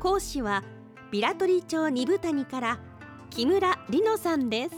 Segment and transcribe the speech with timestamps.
[0.00, 0.64] 講師は
[1.10, 2.78] ビラトリ町二部谷から
[3.28, 4.74] 木村里乃さんです。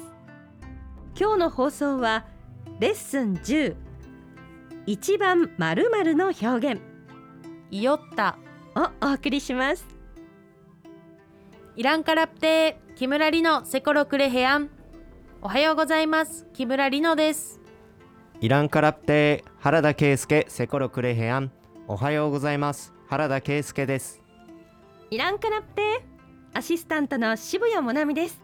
[1.18, 2.26] 今日の放送は
[2.80, 3.76] レッスン10
[4.86, 6.80] 一番〇〇の表現。
[7.70, 8.36] いよった。
[8.74, 9.86] をお送りします。
[11.76, 14.70] イランカラプテー木村里乃セコロクレヘアン。
[15.40, 16.48] おはようございます。
[16.52, 17.60] 木村里乃です。
[18.40, 21.52] イランカラプテー原田圭介セコロクレヘアン。
[21.86, 22.92] おはようございます。
[23.06, 24.21] 原田圭介です
[25.12, 25.82] イランカラプテ
[26.54, 28.40] アシスタントの渋谷もなみです。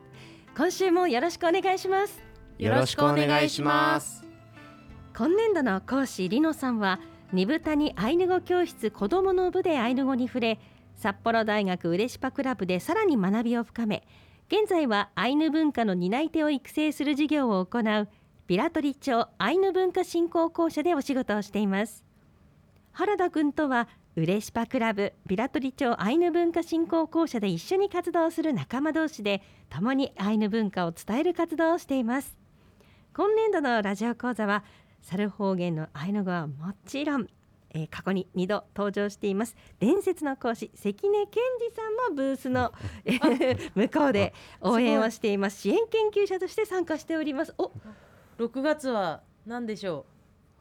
[0.54, 2.22] 今週もよろしくお願いします。
[2.58, 4.22] よろしくお願いします。
[5.16, 7.00] 今年度の講師里乃さんは
[7.32, 10.60] 二部谷アイヌ語教室子どもの部でアイヌ語に触れ
[10.94, 14.06] 札幌大学ウレシパクラブでさらに学びを深め
[14.48, 18.08] 現在はアイヌ文化の担い手を育成する事業を行う
[18.46, 22.04] ビラトリ町アイヌ文化振興公社でお仕事をしています。
[22.92, 23.88] 原田君とは
[24.18, 32.36] ウレシパクラブビラトリ町アイヌ文化振興公社で一緒に活動する仲間同士で共にアイヌ文化を伝える活動をしています。
[33.14, 34.64] 今年度のラジオ講座は
[35.02, 37.28] 猿方言のアイヌ語はもちろん、
[37.70, 39.54] えー過去に2度登場しています。
[39.78, 42.72] 伝説の講師関根健二さんもブースの、
[43.04, 45.60] えー 向こうで応援をしています。
[45.60, 47.54] 支援研究者として参加しております。
[47.56, 47.70] お
[48.38, 50.06] 6月は何でしょ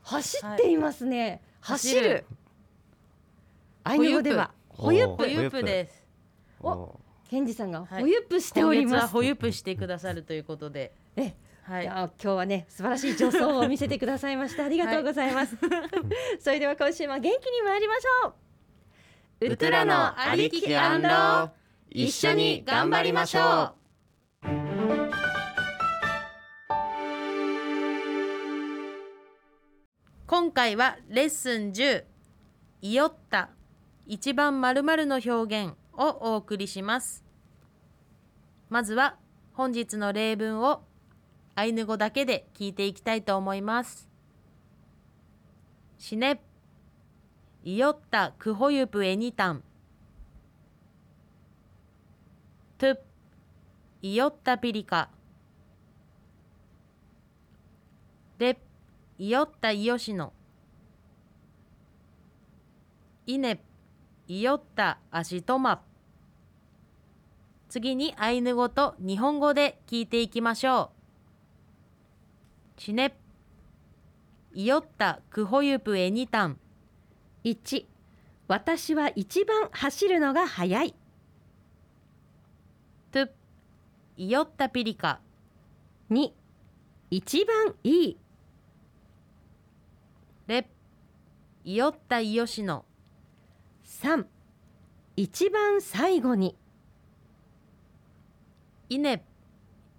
[0.04, 2.02] 走っていますね、走る。
[2.02, 2.26] 走る
[3.88, 4.52] アイヌ語では。
[4.70, 6.06] ホユップうホユップです。
[6.60, 7.00] おお
[7.30, 8.02] 健二さんがはい。
[8.02, 10.94] ホユップしております、はホユップしてくださるということで。
[11.16, 11.86] えはい。
[11.86, 14.66] 今日はね素晴らしい助走を見せてくださいました。
[14.66, 15.58] ありがとうございます、
[16.40, 18.34] それでは今週も元気に参りましょ
[19.40, 19.46] う。
[19.48, 21.50] ウトラのありききアンロー
[21.90, 23.78] 一緒に頑張りましょう。
[30.28, 32.04] 今回はレッスン10
[32.82, 33.50] 「いよった」
[34.10, 37.26] 一番まるの表現をお送りします。
[38.70, 39.18] まずは
[39.54, 40.82] 本日の例文を
[41.56, 44.08] アイヌ語だけで聞いていきたいと思います。
[45.98, 46.42] しね
[47.64, 49.64] いよったくほゆぷえにたん
[52.78, 52.96] と
[54.02, 55.10] いよったピリカ。
[58.40, 58.58] れ
[59.18, 60.32] いよったいよしの
[63.26, 63.60] いね
[64.28, 65.82] いよったあしとま。
[67.70, 70.92] 次にアイヌ語と日本語で聞いていきましょ
[72.78, 72.82] う。
[72.82, 73.18] しね
[74.54, 76.60] いよったくほゆぷえにたん。
[77.44, 77.86] 1
[78.48, 80.96] 私は一番走るのが速い。
[83.12, 83.28] と
[84.18, 85.20] いよったピリカ
[86.12, 86.32] 2
[87.10, 88.18] 一番いい。
[90.48, 90.68] れ
[91.64, 92.86] いよったいよしの
[94.02, 94.26] 3
[95.16, 96.56] 一番最後に。
[98.90, 99.26] いね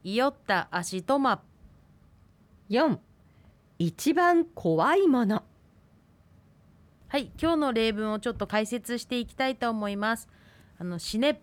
[0.05, 1.43] いよったあしとま。
[2.71, 2.99] 4
[3.81, 5.43] 一番怖いもの。
[7.09, 10.29] はい今日の例文をちょっと解説していきたいと思います。
[10.79, 11.41] あのしね。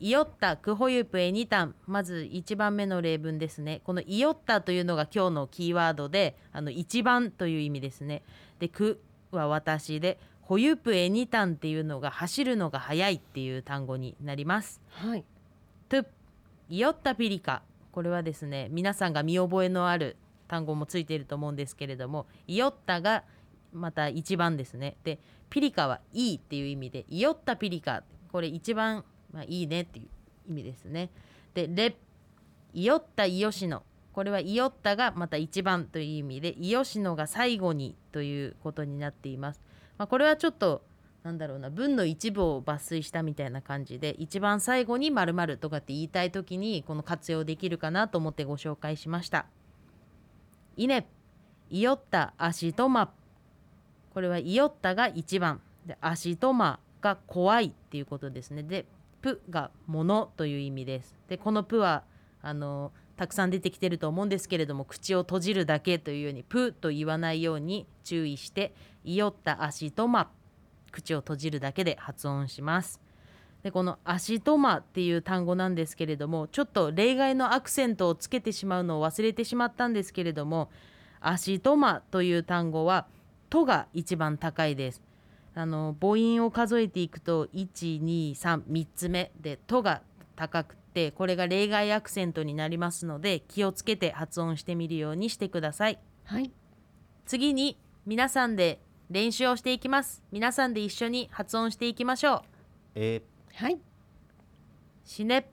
[0.00, 3.82] いよったくほゆぷえにたんまず1番目の例文ですね。
[3.84, 8.24] このいよったというのが今日のキーワードであの一番という意味ですね。
[8.58, 9.00] でく
[9.30, 14.80] は私でほゆぷえにたんっていうのが走るのが速いっていう単語になります。
[14.90, 15.24] はい。
[15.88, 16.04] と
[16.68, 20.16] いよったピリカこれはですね皆さんが見覚えのある
[20.48, 23.24] 単語もついていると思うんですけれどもいよったが
[23.72, 24.96] また一番ですね。
[25.04, 25.18] で
[25.50, 31.10] ピリカはいいっていう意味でいよったピリカこれ一番、まあ、いいねっていう意味ですね。
[31.54, 31.96] でレ
[32.74, 33.82] いよったいよしの
[34.12, 39.60] これはいよったがまた一番という意味でいよしのが最後にということになっています、
[39.98, 40.82] まあ、これはちょっと
[41.22, 49.46] なんだろうな文の一部を抜粋したみたいな感じで一番最後に〇〇とかって言いたい時にこの活用できるかなと思ってご紹介しました。
[50.76, 51.06] いね
[51.70, 53.12] いよった足とま。
[54.12, 55.60] これはいよったが一番。
[55.86, 58.62] で足とまが怖いっていうことですね。
[58.62, 58.86] で
[59.20, 61.16] ぷがものという意味です。
[61.28, 62.02] でこのぷは
[62.42, 68.74] あのたくさん出てきてると思うんですけれども口を閉じるだけというようにぷと言わないように注意して
[69.04, 70.28] いよった足とま
[70.90, 73.00] 口を閉じるだけで発音します
[73.62, 80.68] でこの「足とま」っていう単語なんですけれどもちょっと例外のアクセントをつけてしまうのを忘れてしまったんですけれども
[81.22, 83.06] 「足とま」という単語は
[83.50, 85.00] 「と」が一番高いです。
[85.54, 90.02] あの母音を数えていくと1233つ目で「と」が
[90.34, 95.98] 高くてこれが例外アクセントになりますので気をつけて発音してみるようにしてください。
[96.24, 96.50] はい。
[97.26, 98.80] 次に皆さんで
[99.10, 100.22] 練習をしていきます。
[100.30, 102.40] 皆さんで一緒に発音していきましょう。
[102.94, 103.22] え。
[103.54, 103.78] はい。
[105.04, 105.46] シネ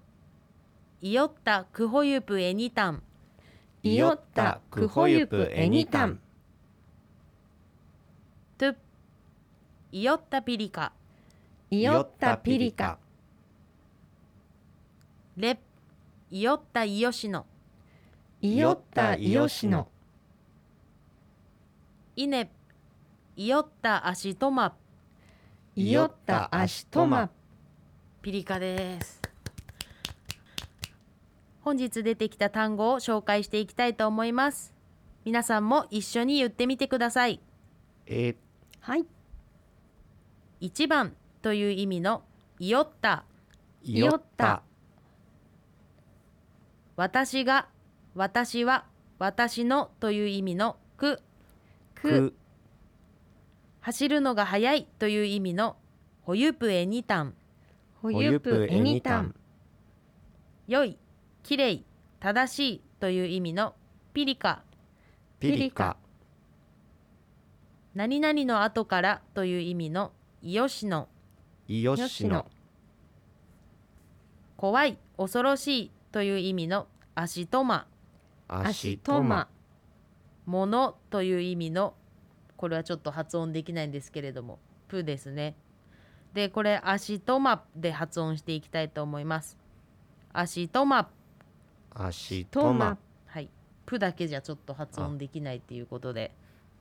[1.01, 3.03] イヨッタクホユプエニタン
[3.83, 6.19] イヨッタクホユプエニタン
[8.57, 8.75] トゥ
[9.93, 10.91] イヨッタピリカ
[11.71, 12.99] イヨッタピリカ
[15.39, 15.57] レ
[16.31, 17.45] イヨッタイヨシノ。
[18.41, 19.87] イヨッタイヨシノ。
[22.17, 22.51] イネ
[23.37, 24.75] イヨッタアシトマ。
[25.77, 27.29] イヨッタアシトマ。
[28.21, 29.21] ピリカです。
[31.61, 34.73] 本日出てきた単語を紹介していきたいと思います。
[35.23, 37.39] 皆さんも一緒に言ってみてください。
[38.07, 38.35] え
[38.81, 39.05] はい。
[40.59, 42.23] 1番という意味の
[42.59, 43.23] イヨッタ
[43.85, 44.63] イヨッタ
[46.99, 47.69] 私が
[48.13, 48.83] 私は
[49.19, 51.21] 私のという意味のく。
[51.95, 52.35] く。
[53.79, 55.77] 走るのが速いという意味の
[56.23, 57.35] ホユプエニタン。
[58.01, 59.33] ホユプエニタン。
[60.67, 60.97] 良い
[61.41, 61.85] きれい
[62.19, 63.75] 正しいという意味の
[64.11, 64.61] ピリカ。
[65.39, 65.95] ピリカ。
[67.95, 70.11] 何々の後からという意味の
[70.41, 71.07] イヨシノ。
[71.69, 72.45] イヨシノ。
[74.57, 77.87] 怖い恐ろしいという意味のアシトマ
[78.47, 79.47] アアシシトマトマ
[80.45, 81.93] ものという意味の
[82.57, 85.55] これはちょっと発音できないんですけれどもプですね。
[86.33, 89.57] でこれアシトマで発音していきたいと思います。
[90.33, 91.09] アシトマ
[91.93, 92.97] アシトマトマ
[93.27, 93.49] はい。
[93.85, 96.33] プだけじゃちょっと発音できないっていうことで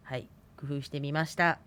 [0.03, 0.29] はい。
[0.57, 1.61] 工夫してみました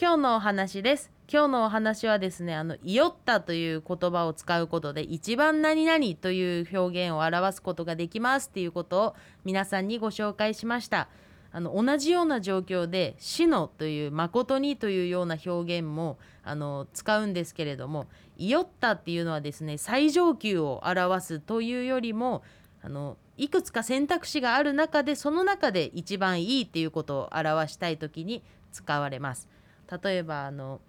[0.00, 11.08] 今日のお話です今日のお話はですねあの「イヨッタ」という言葉を使うことで一番何々という表現を表すことができますっていうことを皆さんにご紹介しました
[11.52, 18.06] あの同じような状況で「死の」という「誠に」というような表現もあの使うんですけれども
[18.38, 22.42] 「イヨッタ」っていうのはですね最上級を表すというよりも
[22.82, 28.42] あのいくつか選択肢がある中でその中で一番いいっていうことを表したい時に
[28.72, 29.59] 使われます。
[30.02, 30.80] 例えばあの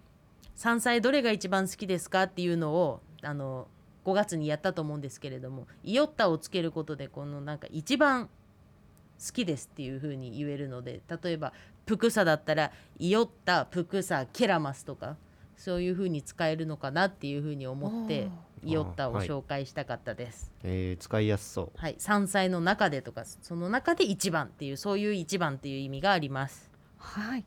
[0.56, 3.68] 山菜どれが一番好きですかっていうのをあの
[4.06, 11.54] 5月にやったと思うんですけれども「イヨッタ」をつけることでこのなんか一番好きですっていう風に言えるので例えば
[11.86, 15.18] プクサだったら「イヨッタプクサケラマス」とか
[15.56, 18.30] そういう風に使えるのかなっていう風に思って
[18.66, 20.52] 「イヨッタ」をはい紹介したかったです。
[20.64, 26.72] えー使いやすそうはい、山菜の中でとかその中で一番っていうそういう一番っていう意味があります。
[26.98, 27.46] はい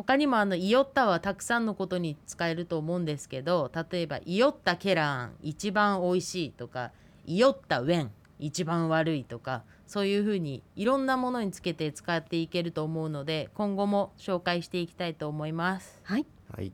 [0.00, 6.90] 他にもあのイヨッタはたくさんのことに使えると思うんですけど例えばイヨッタケラン一番おいしいとか
[7.26, 16.00] イヨッタウェン一番悪いとかそういうふうにいろんなものにつけて使っていけると思うので今後も紹介していきたいと思います。
[16.04, 16.24] はい。
[16.50, 16.72] はい。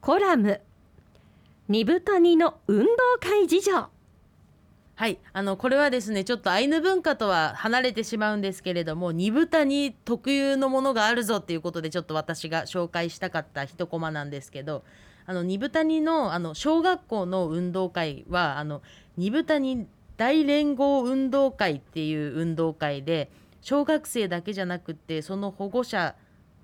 [0.00, 0.60] コラム。
[1.66, 2.90] 二部谷の運動
[3.20, 3.93] 会事情
[4.96, 5.18] はい。
[5.32, 14.84] あのこれはですねちょっとアイヌ文化とは離れてしまうんですけれども二豚に特有のものがあるぞっていうことでちょっと私が紹介したかった一コマなんですけど
[15.26, 18.82] あの二豚にのあの小学校の運動会はあの
[19.16, 23.32] 二豚に大連合運動会っていう運動会で
[23.62, 26.14] 小学生だけじゃなくてその保護者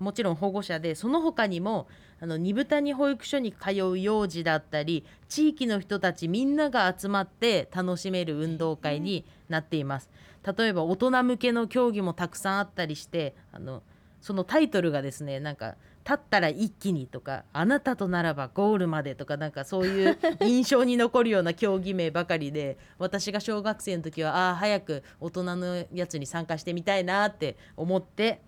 [0.01, 1.87] もちろん保護者でその他にも
[2.19, 10.09] あの二豚に保育所に通う幼児だったり地域の人たちみんなが集まって楽しめる運動会になっています。
[10.57, 13.83] 例えば大人向けの競技もたくさんあったりしてあの
[14.21, 28.41] そのタイトルがですねなんか「立ったら一気に」とか「あなたとならばゴールまで」とかなんかそういう 印象に残るような競技名ばかりで私が小学生の時はああ早く大人のやつに参加してみたいなって思って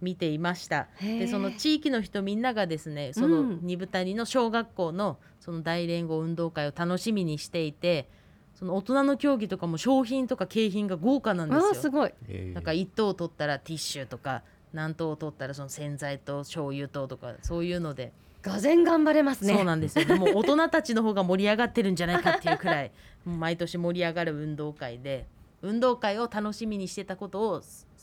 [0.00, 0.88] 見ていました。
[1.00, 8.08] でその地域の人みんながですねそのうん二部谷の小学校のその大連合運動会を楽しみにしていて
[8.54, 11.68] その大人の競技とかも商品とか景品が豪華なんですよ。
[11.68, 12.12] あーすごい。
[12.28, 12.54] えー。
[12.54, 18.12] なんか1等を取ったらティッシュとか何等を取ったらその洗剤と醤油ととかそういうので、
[18.42, 19.54] がぜん頑張れますね。
[19.54, 20.04] そうなんですよ。
[20.04, 22.92] でも大人たちの方が盛り上がってるんじゃないかっていうくらい
[23.26, 25.26] 毎年盛り上がる運動会で
[25.62, 27.62] 運動会を楽しみにしてたことを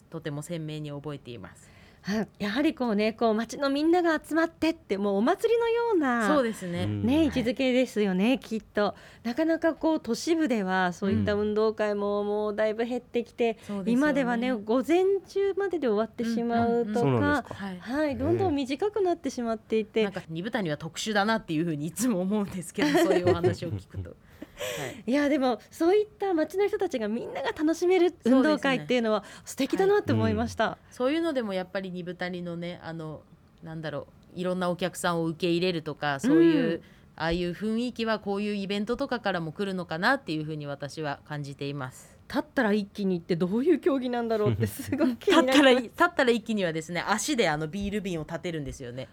[0.10, 1.70] とても鮮明に覚えています。
[2.04, 6.84] はやはりこうねこう町のみんなが集まってってもうお祭りのようなそうですね。
[6.84, 7.06] うん。
[7.06, 8.94] ね、はい位置づけですよね、きっと。
[9.24, 13.92] なかなかこう都市部ではそういった運動会ももうだいぶ減ってきて、そうですよね。
[13.94, 17.80] 今ではね午前中までで終わってしまうとかはい。
[17.80, 24.16] はいどんどん短くなってしまっていて、なんか二部谷は特殊だなっていうふうにいつも思うんですけど、そういうお話を聞くと。
[24.56, 25.04] はい。
[25.06, 30.78] いやでもそういった町の人たちがみんなが楽しめる運動会っていうのは素敵だなって思いました。
[30.92, 33.22] そういうのでもやっぱり二部谷のね、あの
[33.64, 36.82] なんだろう、いろんなお客さんを受け入れるとか、そういう、うん
[37.16, 42.18] ああいう雰囲気はこういうイベントとかからも来るのかなっていうふうに私は感じています。
[42.28, 49.08] 立ったら一気に行ってどういう競技なんだろうってすごく気立ったらになり立ったら一気にはですね足であのビール瓶を立てるんですよね。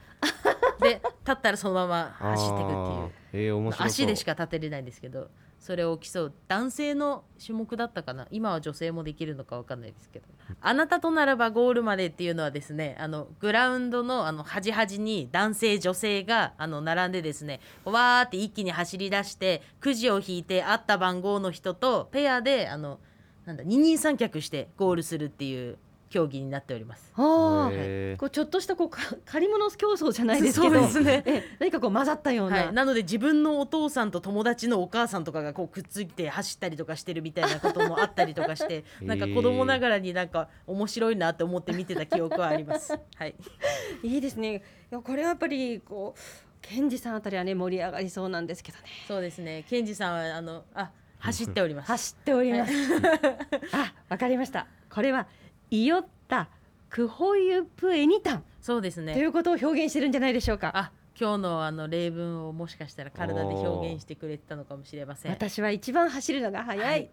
[0.81, 3.11] で立ったらそのまま走っていくっていう。
[3.33, 5.29] えー、面白足でしか立てれないんですけど
[5.61, 6.33] それを競う。
[6.49, 8.27] 男性の種目だったかな？
[8.31, 10.27] 今は女性もできるのかわかんないですけど。
[10.61, 22.99] あなたとならばゴールまでっていうのはですねあのグラウンドのあの端々に男性女性があの並んでですねわーって一気に走り出してくじを引いてあった番号の人とペアであの
[23.47, 25.79] なんだ二人三脚してゴールするっていう
[26.11, 27.13] 競技になっております。
[27.15, 28.21] ああへー。
[28.21, 30.75] こうちょっとしたこうか借り物競争じゃないですけど。
[30.75, 31.23] そうですね。
[31.25, 42.99] え何かこう混ざったような、はい、なので自分のお父さんと友達のお母さんとかがこうくっついて走ったりとかしてるみたいなこともあったりとかして なんか子供ながらになんか面白いなって思って見てた記憶はあります。
[43.15, 43.37] はい、
[44.03, 44.57] いいですね。
[44.91, 46.21] いやこれはやっぱりこう
[46.61, 48.85] ケンジさんあたりはね盛り上がりそうなんですけどね。
[49.07, 49.65] そうですね。
[49.69, 50.91] ケンジさんはあのあ
[51.21, 51.89] 走っております。
[51.89, 52.73] 走っております、
[53.73, 54.67] あわかりました。
[54.91, 55.29] これは
[55.71, 56.49] イヨッタ
[56.89, 59.25] クホユプエニタンそうですといね。
[59.25, 65.33] うことを表現してるんじゃないでしょうかあ今日のあの例文をもしかしたら体で表現してくれてたのかもしれません。
[65.33, 67.11] 私は一番走るのが早い、はい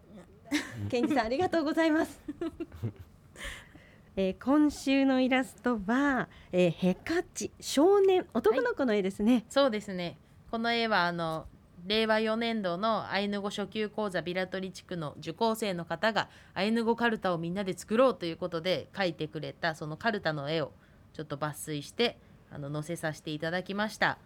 [0.88, 2.18] ケンジさんありがとうございます。
[4.16, 9.44] えー今週のイラストは、えーヘカチ少年男の子の絵ですね。
[9.50, 10.16] そうですね。
[10.50, 11.46] この絵はあの
[11.88, 20.72] 令和4年度のアイヌ語初級講座ビラトリ地区の受講生の方がアイヌ語カルタをみんなで作ろうということで描いてくれたそのカルタの絵を
[21.14, 22.18] ちょっと抜粋して
[22.52, 24.18] あの載せさせていただきました。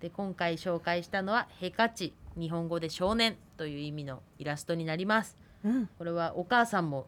[0.00, 5.38] で今回紹介したのはヘカチ日本語で少年という意味のイラストになります。
[5.64, 7.06] うん、これはお母さんも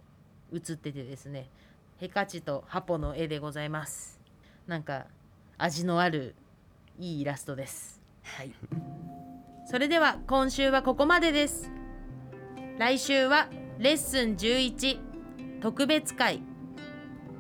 [0.51, 1.49] 写っててですね
[1.99, 4.21] ヘカチとハポの絵でございます
[4.67, 5.07] なんか
[5.59, 6.35] 味のある
[6.99, 8.53] いいイラストですはい
[9.71, 11.71] それでは今週はここまでです。
[12.79, 14.99] 来週はレッスン11
[15.61, 16.41] 特別会。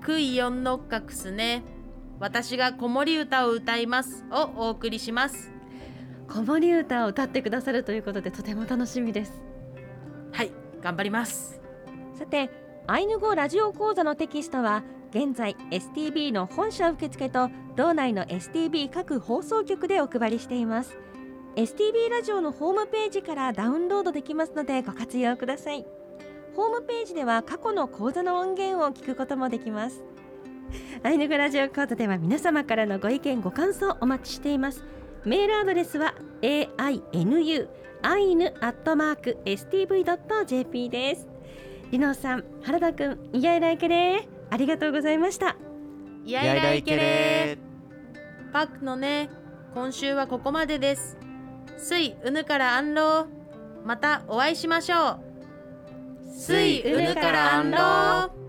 [0.02, 1.62] クイヨンノッカクスね。
[2.20, 4.26] 私が子守歌を歌います。
[4.30, 5.50] をお送りします。
[6.28, 9.32] 子守歌を歌ってくださるということでとても楽しみです。
[10.30, 11.62] はい頑張ります。
[12.12, 12.50] さて
[12.86, 20.98] アイヌ語ラジオ講座のテキストは現在 STB の本社受付と道内の STB 各放送局でお配りしています
[21.58, 25.84] STB ラジオのホームページからダウンロードできますのでご活用ください。
[26.54, 30.04] ホームページでは過去の講座の音源を聞くこともできます。
[31.02, 34.84] アイヌ語ラジオ講座では皆様からのご意見ご感想お待ちしています。
[35.24, 37.68] メールアドレスは ainu
[38.02, 41.26] アイヌアットマーク stv.jp です。
[41.90, 44.28] リノさん、原田くん、イヤイライケレー。
[44.50, 45.56] ありがとうございました。
[46.24, 48.52] イヤイライケレー。
[48.52, 49.28] パックのね
[49.74, 51.18] 今週はここまでです
[51.78, 53.26] 水うぬから安老
[53.84, 55.18] またお会いしましょう。
[56.30, 58.47] 水うぬから安老